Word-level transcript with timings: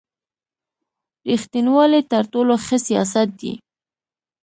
رېښتینوالي 1.29 2.01
تر 2.11 2.23
ټولو 2.33 2.53
ښه 2.65 2.77
سیاست 2.87 3.27
دی. 3.39 3.53